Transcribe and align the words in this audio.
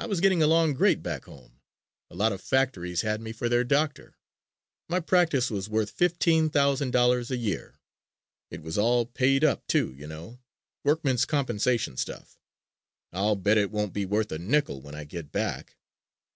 I 0.00 0.06
was 0.06 0.18
getting 0.18 0.42
along 0.42 0.74
great 0.74 1.00
back 1.00 1.26
home. 1.26 1.60
A 2.10 2.14
lot 2.16 2.32
of 2.32 2.40
factories 2.40 3.02
had 3.02 3.20
me 3.20 3.30
for 3.30 3.48
their 3.48 3.62
doctor. 3.62 4.16
My 4.88 4.98
practice 4.98 5.48
was 5.48 5.68
worth 5.68 5.96
$15,000 5.96 7.30
a 7.30 7.36
year. 7.36 7.78
It 8.50 8.62
was 8.62 8.76
all 8.76 9.06
paid 9.06 9.44
up, 9.44 9.64
too, 9.68 9.94
you 9.94 10.08
know, 10.08 10.40
workman's 10.82 11.24
compensation 11.24 11.96
stuff. 11.96 12.36
I'll 13.12 13.36
bet 13.36 13.58
it 13.58 13.70
won't 13.70 13.92
be 13.92 14.04
worth 14.06 14.32
a 14.32 14.40
nickel 14.40 14.82
when 14.82 14.96
I 14.96 15.04
get 15.04 15.30
back." 15.30 15.76